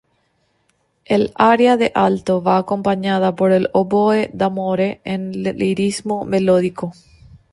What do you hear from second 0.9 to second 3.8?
El aria de alto va acompañada por el